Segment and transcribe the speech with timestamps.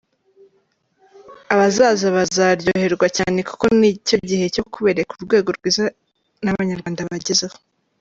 [1.53, 5.83] Abazaza bazaryoherwa cyane kuko ni cyo gihe cyo kubereka urwego rwiza
[6.43, 7.57] n’Abanyarwanda bagezeho.